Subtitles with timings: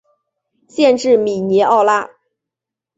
[0.67, 2.09] 县治米尼奥拉。